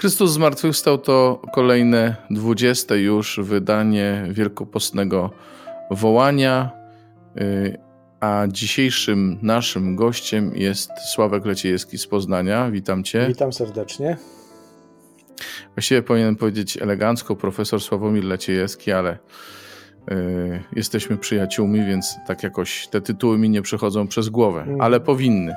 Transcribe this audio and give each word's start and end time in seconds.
Chrystus 0.00 0.32
zmartwychwstał 0.32 0.98
to 0.98 1.42
kolejne 1.52 2.16
dwudzieste 2.30 2.98
już 2.98 3.40
wydanie 3.42 4.26
wielkopostnego 4.30 5.30
wołania, 5.90 6.70
y, 7.40 7.78
a 8.20 8.44
dzisiejszym 8.48 9.38
naszym 9.42 9.96
gościem 9.96 10.52
jest 10.54 10.90
Sławek 11.12 11.44
Leciejewski 11.44 11.98
z 11.98 12.06
Poznania. 12.06 12.70
Witam 12.70 13.04
Cię. 13.04 13.26
Witam 13.28 13.52
serdecznie. 13.52 14.16
Właściwie 15.74 16.02
powinienem 16.02 16.36
powiedzieć 16.36 16.82
elegancko 16.82 17.36
profesor 17.36 17.80
Sławomir 17.80 18.24
Leciejewski, 18.24 18.92
ale 18.92 19.18
y, 20.12 20.62
jesteśmy 20.76 21.16
przyjaciółmi, 21.16 21.84
więc 21.84 22.16
tak 22.26 22.42
jakoś 22.42 22.88
te 22.88 23.00
tytuły 23.00 23.38
mi 23.38 23.50
nie 23.50 23.62
przechodzą 23.62 24.08
przez 24.08 24.28
głowę, 24.28 24.62
mm. 24.62 24.80
ale 24.80 25.00
powinny. 25.00 25.54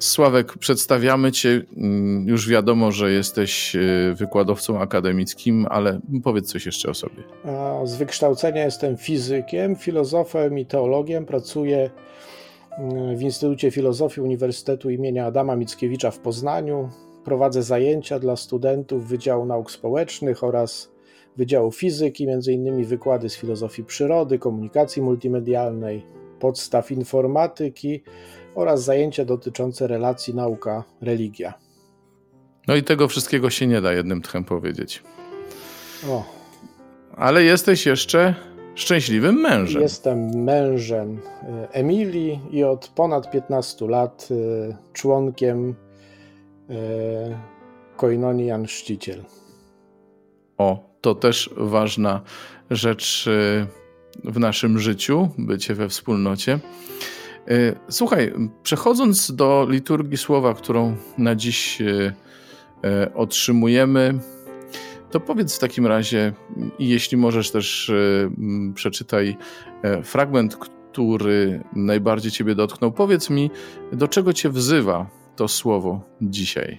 Sławek, 0.00 0.58
przedstawiamy 0.58 1.32
Cię. 1.32 1.62
Mm, 1.76 2.28
już 2.28 2.48
wiadomo, 2.48 2.92
że 2.92 3.12
jesteś 3.12 3.76
y, 3.76 4.14
wykładowcą 4.14 4.80
akademickim, 4.80 5.66
ale 5.70 6.00
powiedz 6.22 6.52
coś 6.52 6.66
jeszcze 6.66 6.90
o 6.90 6.94
sobie. 6.94 7.22
Z 7.84 7.96
wykształcenia 7.96 8.64
jestem 8.64 8.96
fizykiem, 8.96 9.76
filozofem 9.76 10.58
i 10.58 10.66
teologiem. 10.66 11.26
Pracuję 11.26 11.90
mm, 12.78 13.16
w 13.16 13.22
Instytucie 13.22 13.70
Filozofii 13.70 14.20
Uniwersytetu 14.20 14.90
imienia 14.90 15.26
Adama 15.26 15.56
Mickiewicza 15.56 16.10
w 16.10 16.18
Poznaniu. 16.18 16.88
Prowadzę 17.24 17.62
zajęcia 17.62 18.18
dla 18.18 18.36
studentów 18.36 19.08
Wydziału 19.08 19.46
Nauk 19.46 19.70
Społecznych 19.70 20.44
oraz 20.44 20.92
Wydziału 21.36 21.72
Fizyki, 21.72 22.26
innymi 22.50 22.84
wykłady 22.84 23.28
z 23.28 23.36
filozofii 23.36 23.84
przyrody, 23.84 24.38
komunikacji 24.38 25.02
multimedialnej, 25.02 26.02
podstaw 26.38 26.90
informatyki 26.90 28.02
oraz 28.54 28.84
zajęcia 28.84 29.24
dotyczące 29.24 29.86
relacji 29.86 30.34
nauka-religia. 30.34 31.54
No 32.68 32.76
i 32.76 32.82
tego 32.82 33.08
wszystkiego 33.08 33.50
się 33.50 33.66
nie 33.66 33.80
da 33.80 33.92
jednym 33.92 34.22
tchem 34.22 34.44
powiedzieć. 34.44 35.02
O. 36.08 36.24
Ale 37.16 37.44
jesteś 37.44 37.86
jeszcze 37.86 38.34
szczęśliwym 38.74 39.34
mężem. 39.34 39.82
Jestem 39.82 40.44
mężem 40.44 41.20
e, 41.42 41.72
Emilii 41.72 42.40
i 42.50 42.64
od 42.64 42.88
ponad 42.88 43.30
15 43.30 43.86
lat 43.86 44.28
e, 44.30 44.76
członkiem 44.92 45.74
e, 46.70 46.74
Koinonii 47.96 48.46
Jan 48.46 48.66
Szciciel. 48.66 49.24
O, 50.58 50.78
to 51.00 51.14
też 51.14 51.50
ważna 51.56 52.20
rzecz 52.70 53.28
w 54.24 54.38
naszym 54.38 54.78
życiu, 54.78 55.28
bycie 55.38 55.74
we 55.74 55.88
wspólnocie. 55.88 56.58
E, 57.48 57.74
słuchaj, 57.88 58.32
przechodząc 58.62 59.32
do 59.32 59.66
liturgii 59.70 60.16
słowa, 60.16 60.54
którą 60.54 60.96
na 61.18 61.34
dziś 61.34 61.80
e, 61.80 62.12
e, 62.84 63.14
otrzymujemy, 63.14 64.18
to 65.10 65.20
powiedz 65.20 65.56
w 65.56 65.58
takim 65.58 65.86
razie, 65.86 66.32
i 66.78 66.88
jeśli 66.88 67.16
możesz 67.16 67.50
też 67.50 67.92
przeczytaj 68.74 69.36
fragment, 70.02 70.56
który 70.56 71.60
najbardziej 71.76 72.32
Ciebie 72.32 72.54
dotknął. 72.54 72.92
Powiedz 72.92 73.30
mi, 73.30 73.50
do 73.92 74.08
czego 74.08 74.32
Cię 74.32 74.50
wzywa 74.50 75.10
to 75.36 75.48
słowo 75.48 76.00
dzisiaj? 76.22 76.78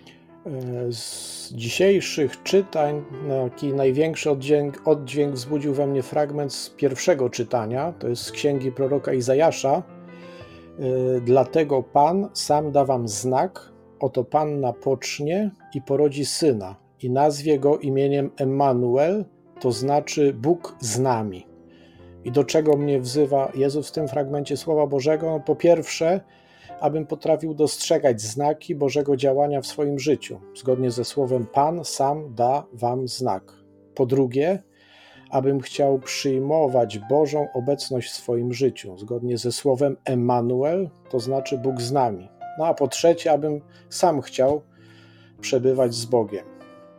Z 0.91 1.53
dzisiejszych 1.53 2.43
czytań 2.43 3.03
taki 3.49 3.73
największy 3.73 4.31
oddźwięk, 4.31 4.81
oddźwięk 4.85 5.35
wzbudził 5.35 5.73
we 5.73 5.87
mnie 5.87 6.03
fragment 6.03 6.53
z 6.53 6.69
pierwszego 6.69 7.29
czytania, 7.29 7.93
to 7.99 8.07
jest 8.07 8.23
z 8.23 8.31
księgi 8.31 8.71
proroka 8.71 9.13
Izajasza, 9.13 9.83
Y, 9.83 10.00
dlatego 11.25 11.83
Pan 11.83 12.29
sam 12.33 12.71
da 12.71 12.85
wam 12.85 13.07
znak, 13.07 13.71
oto 13.99 14.23
Panna 14.23 14.73
pocznie 14.73 15.51
i 15.75 15.81
porodzi 15.81 16.25
syna 16.25 16.75
i 17.03 17.09
nazwie 17.09 17.59
go 17.59 17.77
imieniem 17.77 18.31
Emmanuel, 18.37 19.25
to 19.59 19.71
znaczy 19.71 20.33
Bóg 20.33 20.75
z 20.79 20.99
nami. 20.99 21.47
I 22.23 22.31
do 22.31 22.43
czego 22.43 22.77
mnie 22.77 22.99
wzywa 22.99 23.51
Jezus 23.55 23.89
w 23.89 23.91
tym 23.91 24.07
fragmencie 24.07 24.57
Słowa 24.57 24.87
Bożego? 24.87 25.31
No, 25.31 25.39
po 25.39 25.55
pierwsze, 25.55 26.21
abym 26.79 27.05
potrafił 27.05 27.53
dostrzegać 27.53 28.21
znaki 28.21 28.75
Bożego 28.75 29.17
działania 29.17 29.61
w 29.61 29.67
swoim 29.67 29.99
życiu, 29.99 30.39
zgodnie 30.55 30.91
ze 30.91 31.05
słowem 31.05 31.45
Pan 31.45 31.85
sam 31.85 32.35
da 32.35 32.65
wam 32.73 33.07
znak. 33.07 33.53
Po 33.95 34.05
drugie, 34.05 34.63
abym 35.31 35.59
chciał 35.59 35.99
przyjmować 35.99 36.99
Bożą 36.99 37.47
obecność 37.53 38.09
w 38.09 38.15
swoim 38.15 38.53
życiu, 38.53 38.97
zgodnie 38.97 39.37
ze 39.37 39.51
słowem 39.51 39.97
Emmanuel, 40.05 40.89
to 41.09 41.19
znaczy 41.19 41.57
Bóg 41.57 41.81
z 41.81 41.91
nami. 41.91 42.29
No 42.59 42.65
a 42.65 42.73
po 42.73 42.87
trzecie, 42.87 43.31
abym 43.31 43.61
sam 43.89 44.21
chciał 44.21 44.61
przebywać 45.41 45.93
z 45.93 46.05
Bogiem. 46.05 46.45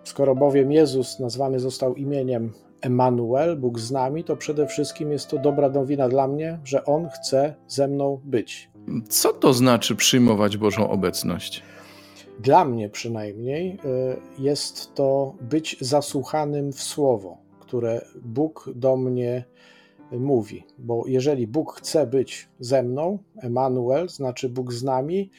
Skoro 0.05 0.35
bowiem 0.35 0.73
Jezus 0.73 1.19
nazwany 1.19 1.61
został 1.61 1.95
imieniem 1.95 2.53
Emmanuel, 2.81 3.57
Bóg 3.57 3.79
z 3.79 3.91
nami, 3.91 4.25
to 4.25 4.37
przede 4.37 4.67
wszystkim 4.67 5.13
jest 5.13 5.29
to 5.29 5.39
dobra 5.39 5.69
nowina 5.69 6.09
dla 6.09 6.29
mnie, 6.29 6.59
że 6.65 6.85
On 6.85 7.09
chce 7.09 7.55
ze 7.69 7.89
mną 7.89 8.21
być. 8.25 8.71
Co 9.09 9.33
to 9.33 9.53
znaczy 9.53 9.97
przyjmować 9.97 10.57
Bożą 10.57 10.91
obecność? 10.91 11.63
Dla 12.41 12.65
mnie 12.65 12.89
przynajmniej 12.89 13.79
y, 14.39 14.43
jest 14.43 14.95
to 14.95 15.35
być 15.41 15.77
zasłuchanym 15.81 16.73
w 16.73 16.83
słowo 16.83 17.42
które 17.73 18.05
Bóg 18.23 18.71
do 18.75 18.97
mnie 18.97 19.45
mówi. 20.11 20.67
Bo 20.79 21.05
jeżeli 21.07 21.47
Bóg 21.47 21.77
chce 21.77 22.07
być 22.07 22.49
ze 22.61 22.83
mną, 22.83 23.19
Emanuel, 23.43 24.09
znaczy 24.09 24.49
Bóg 24.49 24.73
z 24.73 24.83
nami, 24.83 25.31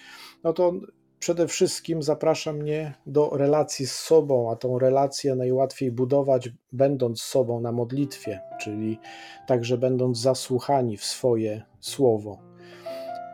no 0.43 0.53
to 0.53 0.73
przede 1.19 1.47
wszystkim 1.47 2.03
zaprasza 2.03 2.53
mnie 2.53 2.93
do 3.05 3.29
relacji 3.29 3.87
z 3.87 3.95
sobą, 3.95 4.51
a 4.51 4.55
tą 4.55 4.79
relację 4.79 5.35
najłatwiej 5.35 5.91
budować 5.91 6.49
będąc 6.71 7.21
sobą 7.21 7.59
na 7.59 7.71
modlitwie, 7.71 8.41
czyli 8.61 8.99
także 9.47 9.77
będąc 9.77 10.17
zasłuchani 10.17 10.97
w 10.97 11.03
swoje 11.03 11.63
słowo. 11.79 12.39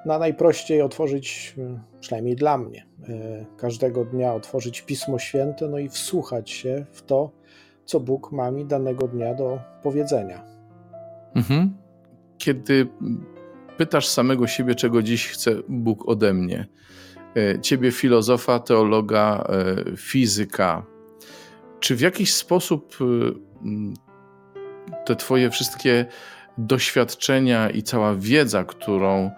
Na 0.06 0.20
najprościej 0.20 0.82
otworzyć, 0.82 1.56
przynajmniej 2.00 2.36
dla 2.36 2.58
mnie, 2.58 2.86
e, 3.10 3.46
każdego 3.58 4.06
dnia 4.06 4.34
otworzyć 4.34 4.82
Pismo 4.82 5.20
Święte, 5.20 5.68
no 5.68 5.78
i 5.78 5.90
wsłuchać 5.90 6.50
się 6.50 6.86
w 6.92 7.02
to, 7.02 7.39
co 7.90 8.00
Bóg 8.00 8.32
ma 8.32 8.52
mi 8.52 8.66
danego 8.66 9.08
dnia 9.08 9.34
do 9.34 9.60
powiedzenia. 9.84 10.44
Mhm. 11.36 11.78
Kiedy 12.38 12.88
pytasz 13.78 14.08
samego 14.08 14.48
siebie, 14.48 14.76
czego 14.76 15.02
dziś 15.04 15.28
chce 15.28 15.52
Bóg 15.70 16.10
ode 16.10 16.34
mnie, 16.34 16.68
e, 17.36 17.62
ciebie 17.62 17.92
filozofa, 17.92 18.60
teologa, 18.60 19.44
e, 19.50 19.98
fizyka, 19.98 20.86
czy 21.80 21.96
w 21.96 22.02
jakiś 22.02 22.34
sposób 22.34 22.98
e, 23.02 23.06
te 25.06 25.16
twoje 25.16 25.50
wszystkie 25.50 26.06
doświadczenia 26.58 27.70
i 27.70 27.84
cała 27.84 28.16
wiedza, 28.16 28.64
którą 28.64 29.32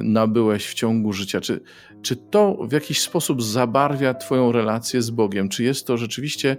nabyłeś 0.00 0.66
w 0.66 0.74
ciągu 0.74 1.12
życia, 1.12 1.40
czy, 1.40 1.60
czy 2.02 2.16
to 2.16 2.54
w 2.54 2.72
jakiś 2.72 3.00
sposób 3.00 3.42
zabarwia 3.42 4.14
Twoją 4.14 4.52
relację 4.52 5.02
z 5.02 5.10
Bogiem? 5.10 5.48
Czy 5.48 5.64
jest 5.64 5.86
to 5.86 5.96
rzeczywiście 5.96 6.56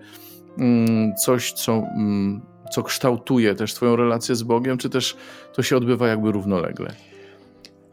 coś, 1.17 1.53
co, 1.53 1.73
mm, 1.73 2.41
co 2.71 2.83
kształtuje 2.83 3.55
też 3.55 3.73
Twoją 3.73 3.95
relację 3.95 4.35
z 4.35 4.43
Bogiem, 4.43 4.77
czy 4.77 4.89
też 4.89 5.17
to 5.53 5.63
się 5.63 5.77
odbywa 5.77 6.07
jakby 6.07 6.31
równolegle? 6.31 6.93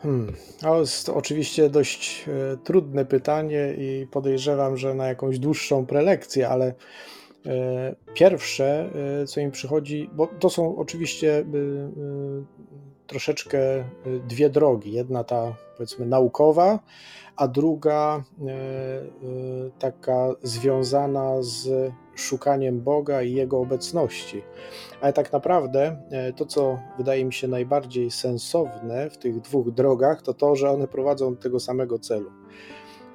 Hmm. 0.05 0.33
To 0.61 0.81
jest 0.81 1.09
oczywiście 1.09 1.71
dość 1.71 2.25
e, 2.29 2.57
trudne 2.57 3.05
pytanie 3.05 3.75
i 3.79 4.07
podejrzewam, 4.11 4.77
że 4.77 4.95
na 4.95 5.07
jakąś 5.07 5.39
dłuższą 5.39 5.87
prelekcję, 5.87 6.49
ale 6.49 6.75
e, 7.47 7.95
pierwsze, 8.15 8.91
e, 9.23 9.27
co 9.27 9.41
mi 9.41 9.51
przychodzi, 9.51 10.11
bo 10.13 10.27
to 10.27 10.51
są 10.51 10.77
oczywiście 10.77 11.45
troszeczkę 13.07 13.59
dwie 14.29 14.51
drogi. 14.51 14.93
Jedna 14.93 15.25
ta 15.25 15.55
powiedzmy 15.77 16.07
naukowa, 16.07 16.79
a 17.37 17.49
druga 17.49 18.25
taka 19.79 20.29
związana 20.43 21.43
z 21.43 21.93
szukaniem 22.15 22.81
Boga 22.81 23.23
i 23.23 23.33
Jego 23.33 23.61
obecności. 23.61 24.43
Ale 25.01 25.13
tak 25.13 25.33
naprawdę 25.33 25.97
e, 26.11 26.33
to, 26.33 26.47
co 26.47 26.79
wydaje 26.99 27.25
mi 27.25 27.33
się 27.33 27.49
najbardziej 27.49 28.11
sensowne 28.11 29.11
w 29.11 29.19
tych 29.19 29.41
dwóch 29.41 29.71
drogach, 29.71 30.23
to 30.23 30.35
to, 30.35 30.57
że 30.57 30.71
one 30.71 30.89
prowadzą 30.89 31.35
do 31.35 31.41
tego 31.41 31.61
samego 31.61 31.99
celu. 31.99 32.31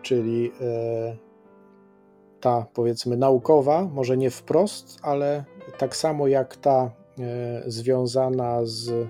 Czyli 0.01 0.51
e, 0.62 1.18
ta 2.40 2.66
powiedzmy 2.74 3.18
naukowa, 3.18 3.84
może 3.94 4.18
nie 4.18 4.30
wprost, 4.30 5.00
ale 5.02 5.44
tak 5.78 5.95
samo 5.95 6.28
jak 6.28 6.57
ta 6.57 6.92
e, 7.19 7.63
związana 7.68 8.60
z 8.63 9.07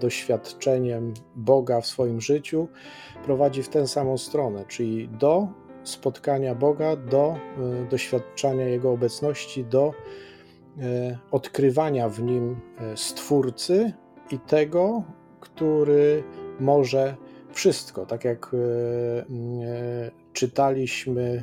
doświadczeniem 0.00 1.14
Boga 1.36 1.80
w 1.80 1.86
swoim 1.86 2.20
życiu, 2.20 2.68
prowadzi 3.24 3.62
w 3.62 3.68
tę 3.68 3.86
samą 3.86 4.18
stronę, 4.18 4.64
czyli 4.68 5.08
do 5.08 5.48
spotkania 5.88 6.54
Boga, 6.54 6.96
do 6.96 7.36
e, 7.36 7.90
doświadczania 7.90 8.68
Jego 8.68 8.90
obecności, 8.90 9.64
do 9.64 9.92
e, 10.78 11.18
odkrywania 11.30 12.08
w 12.08 12.22
nim 12.22 12.56
e, 12.78 12.96
Stwórcy 12.96 13.92
i 14.30 14.38
tego, 14.38 15.02
który 15.40 16.24
może 16.60 17.16
wszystko. 17.52 18.06
Tak 18.06 18.24
jak 18.24 18.56
czytaliśmy 20.32 21.42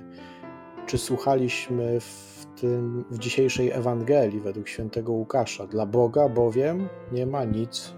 czy 0.86 0.98
słuchaliśmy 0.98 2.00
w, 2.00 2.46
tym, 2.62 3.06
w 3.12 3.20
dzisiejszej 3.20 3.72
Ewangelii 3.72 4.40
według 4.40 4.68
świętego 4.68 5.12
Łukasza. 5.12 5.68
Dla 5.68 5.86
Boga 5.86 6.30
bowiem 6.30 6.90
nie 7.12 7.26
ma 7.26 7.44
nic 7.44 7.94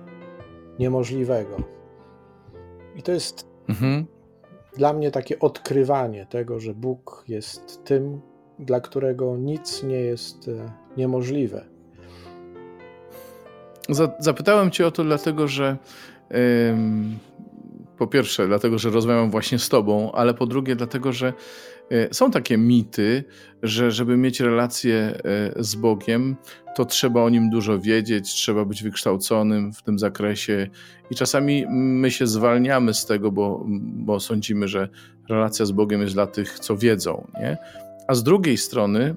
niemożliwego. 0.80 1.58
I 2.96 3.04
to 3.04 3.12
jest 3.12 3.48
mhm. 3.70 4.06
Dla 4.78 4.94
mnie 4.94 5.12
takie 5.12 5.40
odkrywanie 5.40 6.26
tego, 6.26 6.60
że 6.60 6.74
Bóg 6.74 7.24
jest 7.28 7.84
tym, 7.84 8.22
dla 8.60 8.82
którego 8.82 9.38
nic 9.38 9.84
nie 9.84 10.00
jest 10.00 10.48
e, 10.48 10.72
niemożliwe. 10.98 11.66
Zapytałem 14.20 14.72
Cię 14.72 14.88
o 14.88 14.92
to, 14.92 15.04
dlatego 15.04 15.48
że 15.48 15.78
po 17.98 18.08
pierwsze, 18.08 18.48
dlatego 18.48 18.78
że 18.78 18.90
rozmawiam 18.90 19.32
właśnie 19.32 19.60
z 19.60 19.70
Tobą, 19.70 20.12
ale 20.12 20.34
po 20.34 20.46
drugie, 20.46 20.76
dlatego 20.76 21.14
że 21.14 21.34
są 22.12 22.32
takie 22.32 22.58
mity, 22.58 23.24
że 23.64 23.92
żeby 23.92 24.18
mieć 24.18 24.40
relację 24.40 24.96
e, 24.96 25.64
z 25.64 25.76
Bogiem, 25.76 26.36
to 26.76 26.86
trzeba 26.86 27.24
o 27.24 27.30
nim 27.30 27.50
dużo 27.50 27.80
wiedzieć, 27.80 28.34
trzeba 28.34 28.66
być 28.66 28.84
wykształconym 28.84 29.74
w 29.74 29.84
tym 29.84 30.00
zakresie 30.00 30.68
i 31.12 31.16
czasami 31.16 31.66
my 31.70 32.12
się 32.12 32.28
zwalniamy 32.28 32.94
z 32.94 33.06
tego, 33.06 33.32
bo, 33.32 33.66
bo 33.80 34.20
sądzimy, 34.20 34.68
że 34.68 34.90
relacja 35.30 35.66
z 35.66 35.72
Bogiem 35.72 36.02
jest 36.02 36.14
dla 36.14 36.28
tych, 36.28 36.60
co 36.60 36.78
wiedzą. 36.78 37.28
Nie? 37.40 37.58
A 38.08 38.16
z 38.16 38.24
drugiej 38.24 38.58
strony, 38.58 39.16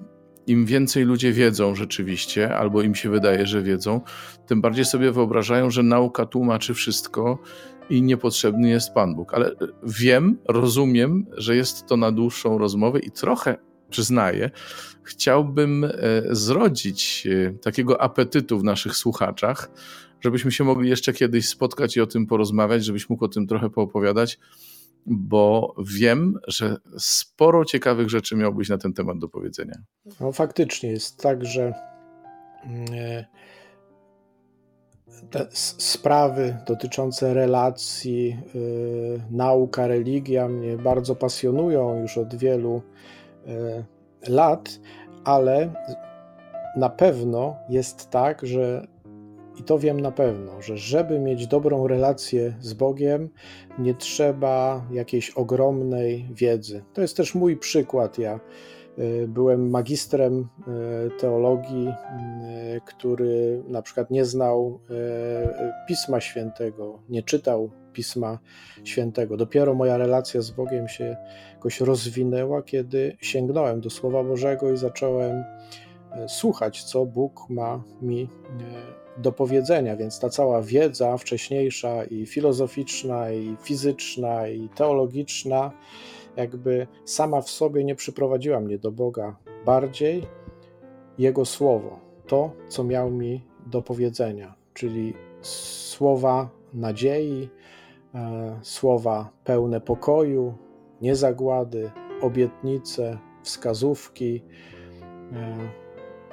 im 0.49 0.67
więcej 0.67 1.05
ludzie 1.05 1.33
wiedzą 1.33 1.75
rzeczywiście, 1.75 2.57
albo 2.57 2.83
im 2.83 2.95
się 2.95 3.11
wydaje, 3.11 3.47
że 3.47 3.63
wiedzą, 3.63 4.01
tym 4.47 4.61
bardziej 4.61 4.85
sobie 4.85 5.13
wyobrażają, 5.13 5.71
że 5.71 5.83
nauka 5.83 6.27
tłumaczy 6.27 6.75
wszystko 6.75 7.39
i 7.91 8.03
niepotrzebny 8.03 8.69
jest 8.69 8.95
Pan 8.95 9.15
Bóg. 9.15 9.35
Ale 9.35 9.51
wiem, 9.83 10.39
rozumiem, 10.49 11.27
że 11.37 11.57
jest 11.57 11.87
to 11.87 11.97
na 11.97 12.13
dłuższą 12.13 12.59
rozmowę 12.59 12.99
i 12.99 13.11
trochę 13.11 13.57
przyznaję, 13.91 14.51
chciałbym 15.03 15.85
e, 15.85 15.91
zrodzić 16.31 17.27
e, 17.27 17.53
takiego 17.53 18.01
apetytu 18.01 18.59
w 18.59 18.65
naszych 18.65 18.97
słuchaczach, 18.97 19.71
żebyśmy 20.21 20.53
się 20.53 20.65
mogli 20.65 20.91
jeszcze 20.91 21.13
kiedyś 21.13 21.49
spotkać 21.49 21.97
i 21.97 22.01
o 22.01 22.07
tym 22.07 22.27
porozmawiać, 22.27 22.85
żebyś 22.85 23.09
mógł 23.09 23.25
o 23.25 23.29
tym 23.29 23.47
trochę 23.47 23.71
poopowiadać, 23.71 24.39
bo 25.11 25.75
wiem, 25.87 26.35
że 26.49 26.77
sporo 26.99 27.65
ciekawych 27.65 28.11
rzeczy 28.11 28.37
miałbyś 28.37 28.69
na 28.69 28.79
ten 28.79 28.93
temat 28.93 29.19
do 29.19 29.29
powiedzenia. 29.29 29.75
No, 30.21 30.33
faktycznie 30.33 30.91
jest 30.91 31.23
tak, 31.23 31.45
że 31.45 31.75
mm, 32.65 32.85
e, 32.95 33.25
te 35.31 35.47
sprawy 35.53 36.57
dotyczące 36.67 37.35
relacji, 37.35 38.37
y, 38.55 39.21
nauka, 39.31 39.87
religia 39.87 40.49
mnie 40.49 40.77
bardzo 40.77 41.15
pasjonują 41.15 42.01
już 42.01 42.19
od 42.19 42.35
wielu 42.35 42.83
y, 43.47 43.85
lat, 44.33 44.81
ale 45.25 45.71
na 46.77 46.89
pewno 46.89 47.57
jest 47.69 48.11
tak, 48.11 48.47
że 48.47 48.87
i 49.61 49.63
to 49.63 49.79
wiem 49.79 50.01
na 50.01 50.13
pewno, 50.13 50.63
że 50.63 50.77
żeby 50.77 51.19
mieć 51.19 51.47
dobrą 51.47 51.87
relację 51.87 52.55
z 52.61 52.75
Bogiem, 52.75 53.29
nie 53.79 53.95
trzeba 53.95 54.87
jakiejś 54.93 55.31
ogromnej 55.31 56.29
wiedzy. 56.31 56.85
To 56.95 57.01
jest 57.01 57.17
też 57.17 57.35
mój 57.35 57.57
przykład. 57.57 58.19
Ja 58.19 58.41
y, 58.99 59.29
byłem 59.29 59.71
magistrem 59.71 60.41
y, 60.41 61.11
teologii, 61.21 61.89
y, 61.89 62.81
który 62.87 63.63
na 63.69 63.83
przykład 63.83 64.11
nie 64.11 64.25
znał 64.25 64.81
Pisma 65.89 66.21
Świętego, 66.21 67.03
nie 67.09 67.23
czytał 67.23 67.71
Pisma 67.93 68.39
Świętego. 68.85 69.37
Dopiero 69.37 69.75
moja 69.75 69.97
relacja 69.97 70.41
z 70.41 70.51
Bogiem 70.51 70.89
się 70.89 71.17
jakoś 71.53 71.81
rozwinęła, 71.81 72.63
kiedy 72.63 73.17
sięgnąłem 73.21 73.81
do 73.81 73.91
Słowa 73.91 74.25
Bożego 74.25 74.73
i 74.73 74.77
zacząłem 74.77 75.45
słuchać, 76.29 76.85
co 76.85 77.07
Bóg 77.07 77.51
ma 77.51 77.83
mi 78.03 78.29
do 79.19 79.33
powiedzenia, 79.33 79.97
więc 79.97 80.21
ta 80.21 80.29
cała 80.29 80.63
wiedza 80.63 81.17
wcześniejsza 81.17 82.05
i 82.05 82.27
filozoficzna, 82.27 83.31
i 83.31 83.57
fizyczna, 83.63 84.49
i 84.49 84.69
teologiczna, 84.69 85.73
jakby 86.37 86.87
sama 87.05 87.41
w 87.41 87.51
sobie 87.51 87.85
nie 87.85 87.95
przyprowadziła 87.95 88.61
mnie 88.61 88.79
do 88.79 88.93
Boga. 88.93 89.37
Bardziej 89.67 90.27
Jego 91.19 91.45
Słowo, 91.45 92.01
to, 92.27 92.53
co 92.69 92.85
miał 92.85 93.11
mi 93.11 93.45
do 93.67 93.83
powiedzenia, 93.83 94.55
czyli 94.75 95.15
słowa 95.43 96.51
nadziei, 96.75 97.49
e, 98.15 98.59
słowa 98.63 99.31
pełne 99.45 99.81
pokoju, 99.81 100.55
niezagłady, 101.01 101.91
obietnice, 102.21 103.19
wskazówki, 103.43 104.43
e, 105.33 105.88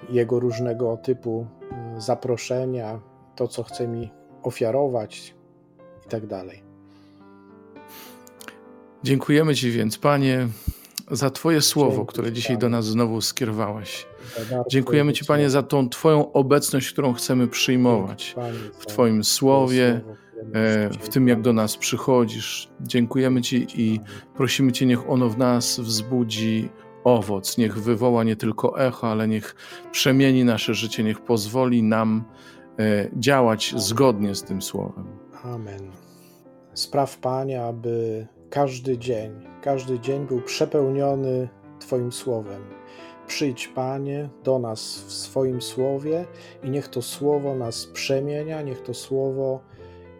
Jego 0.09 0.39
różnego 0.39 0.97
typu 0.97 1.47
zaproszenia, 1.97 3.00
to 3.36 3.47
co 3.47 3.63
chce 3.63 3.88
mi 3.88 4.12
ofiarować 4.44 5.36
i 6.06 6.09
tak 6.09 6.27
dalej. 6.27 6.63
Dziękujemy 9.03 9.56
Ci 9.56 9.71
więc, 9.71 9.97
Panie, 9.97 10.47
za 11.12 11.30
Twoje 11.30 11.62
słowo, 11.62 11.95
Dzięki 11.95 12.07
które 12.07 12.31
dzisiaj 12.31 12.57
do 12.57 12.69
nas 12.69 12.86
znowu 12.86 13.21
skierowałeś. 13.21 14.07
Dziękujemy 14.69 15.13
Ci, 15.13 15.25
Panie, 15.25 15.50
za 15.50 15.63
tą 15.63 15.89
Twoją 15.89 16.31
obecność, 16.31 16.91
którą 16.91 17.13
chcemy 17.13 17.48
przyjmować 17.48 18.36
w 18.80 18.86
Twoim 18.86 19.24
słowie, 19.24 20.01
e, 20.53 20.89
w 20.89 21.09
tym, 21.09 21.27
jak 21.27 21.41
do 21.41 21.53
nas 21.53 21.77
przychodzisz. 21.77 22.69
Dziękujemy 22.81 23.41
Ci 23.41 23.68
i 23.75 24.00
prosimy 24.36 24.71
Cię, 24.71 24.86
niech 24.86 25.09
ono 25.09 25.30
w 25.30 25.38
nas 25.38 25.80
wzbudzi 25.80 26.69
owoc, 27.05 27.57
niech 27.57 27.77
wywoła 27.79 28.23
nie 28.23 28.35
tylko 28.35 28.79
echo, 28.79 29.07
ale 29.07 29.27
niech 29.27 29.55
przemieni 29.91 30.45
nasze 30.45 30.73
życie, 30.73 31.03
niech 31.03 31.21
pozwoli 31.21 31.83
nam 31.83 32.23
e, 32.79 33.09
działać 33.13 33.73
zgodnie 33.77 34.35
z 34.35 34.43
tym 34.43 34.61
słowem. 34.61 35.05
Amen. 35.43 35.91
Spraw 36.73 37.17
Panie, 37.17 37.63
aby 37.63 38.27
każdy 38.49 38.97
dzień, 38.97 39.31
każdy 39.61 39.99
dzień 39.99 40.27
był 40.27 40.41
przepełniony 40.41 41.49
Twoim 41.79 42.11
słowem. 42.11 42.61
Przyjdź, 43.27 43.67
Panie, 43.67 44.29
do 44.43 44.59
nas 44.59 45.03
w 45.07 45.13
swoim 45.13 45.61
słowie 45.61 46.25
i 46.63 46.69
niech 46.69 46.87
to 46.87 47.01
słowo 47.01 47.55
nas 47.55 47.85
przemienia, 47.85 48.61
niech 48.61 48.81
to 48.81 48.93
słowo 48.93 49.59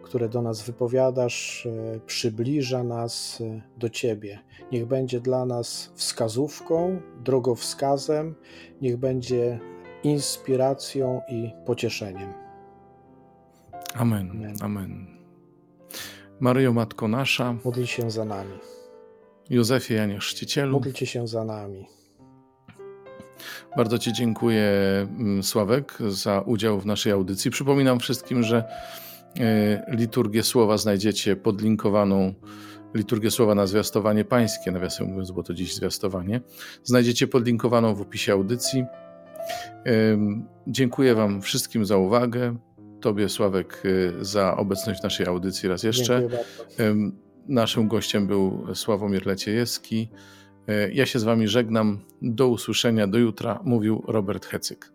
które 0.06 0.30
do 0.30 0.42
nas 0.42 0.62
wypowiadasz, 0.62 1.66
e, 1.66 2.00
przybliża 2.00 2.84
nas 2.84 3.42
e, 3.42 3.62
do 3.78 3.90
Ciebie. 3.90 4.40
Niech 4.72 4.86
będzie 4.86 5.20
dla 5.20 5.46
nas 5.46 5.92
wskazówką, 5.96 7.02
drogowskazem, 7.24 8.36
niech 8.82 8.98
będzie 8.98 9.60
inspiracją 10.04 11.22
i 11.30 11.52
pocieszeniem. 11.66 12.34
Amen. 13.94 14.32
Amen. 14.32 14.56
Amen. 14.62 15.08
Maryjo, 16.40 16.74
Matko 16.74 17.08
Nasza, 17.08 17.56
módl 17.66 17.84
się 17.84 18.12
za 18.12 18.26
nami. 18.26 18.60
Józefie 19.50 19.94
Janie 19.94 20.20
Chrzcicielu, 20.20 20.72
módlcie 20.72 21.06
się 21.06 21.28
za 21.28 21.44
nami. 21.44 21.88
Bardzo 23.78 24.00
Ci 24.00 24.14
dziękuję, 24.14 24.72
mm, 25.02 25.44
Sławek, 25.44 25.98
za 26.10 26.42
udział 26.42 26.80
w 26.80 26.86
naszej 26.86 27.12
audycji. 27.12 27.52
Przypominam 27.52 28.00
wszystkim, 28.00 28.44
że 28.44 28.64
liturgię 29.88 30.44
słowa 30.44 30.78
znajdziecie 30.78 31.36
podlinkowaną, 31.36 32.34
liturgię 32.94 33.32
słowa 33.32 33.56
na 33.56 33.68
zwiastowanie 33.68 34.26
pańskie, 34.26 34.72
nawiasem 34.72 35.08
mówiąc, 35.08 35.32
bo 35.32 35.44
to 35.44 35.54
dziś 35.54 35.76
zwiastowanie, 35.76 36.42
znajdziecie 36.84 37.28
podlinkowaną 37.28 37.96
w 37.96 38.02
opisie 38.02 38.34
audycji. 38.34 38.86
Dziękuję 40.68 41.16
Wam 41.16 41.42
wszystkim 41.42 41.86
za 41.86 41.98
uwagę. 41.98 42.56
Tobie, 43.02 43.30
Sławek, 43.30 43.84
e, 44.20 44.26
za 44.26 44.58
obecność 44.58 45.00
w 45.00 45.04
naszej 45.04 45.28
audycji 45.28 45.70
raz 45.70 45.84
jeszcze. 45.84 46.28
Naszym 47.48 47.88
gościem 47.88 48.28
był 48.28 48.76
Sławomir 48.76 49.26
Leciejewski. 49.26 50.10
E, 50.68 50.92
ja 50.92 51.06
się 51.06 51.20
z 51.20 51.24
Wami 51.24 51.48
żegnam. 51.48 52.00
Do 52.22 52.48
usłyszenia, 52.48 53.08
do 53.08 53.18
jutra, 53.18 53.60
mówił 53.64 54.04
Robert 54.08 54.46
Hecyk. 54.46 54.95